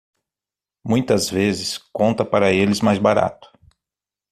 [0.83, 3.51] Muitas vezes, conta para eles mais barato